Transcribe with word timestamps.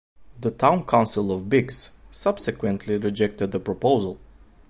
The 0.39 0.49
town 0.49 0.87
council 0.87 1.31
of 1.31 1.47
Biggs 1.47 1.91
subsequently 2.09 2.97
rejected 2.97 3.51
the 3.51 3.59
proposal. 3.59 4.17